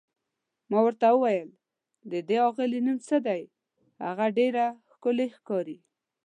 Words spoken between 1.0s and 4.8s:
وویل: د دې اغلې نوم څه دی، هغه ډېره